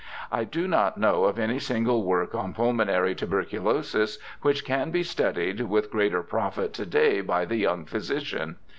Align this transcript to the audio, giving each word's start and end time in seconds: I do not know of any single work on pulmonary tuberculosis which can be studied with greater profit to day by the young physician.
I 0.31 0.45
do 0.45 0.67
not 0.67 0.97
know 0.97 1.25
of 1.25 1.37
any 1.37 1.59
single 1.59 2.01
work 2.03 2.33
on 2.33 2.55
pulmonary 2.55 3.13
tuberculosis 3.13 4.17
which 4.41 4.65
can 4.65 4.89
be 4.89 5.03
studied 5.03 5.61
with 5.61 5.91
greater 5.91 6.23
profit 6.23 6.73
to 6.73 6.87
day 6.87 7.21
by 7.21 7.45
the 7.45 7.57
young 7.57 7.85
physician. 7.85 8.55